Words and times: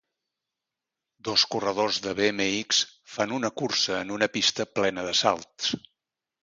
Dos 1.29 1.43
corredors 1.55 1.99
de 2.07 2.15
BMX 2.21 2.81
fan 3.17 3.37
una 3.41 3.55
cursa 3.63 4.01
en 4.07 4.17
una 4.19 4.33
pista 4.39 4.69
plena 4.81 5.07
de 5.11 5.19
salts. 5.25 5.75